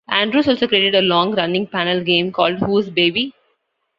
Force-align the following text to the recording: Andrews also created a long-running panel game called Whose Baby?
Andrews 0.09 0.47
also 0.47 0.67
created 0.67 0.95
a 0.95 1.01
long-running 1.03 1.67
panel 1.67 2.03
game 2.03 2.31
called 2.31 2.57
Whose 2.57 2.89
Baby? 2.89 3.35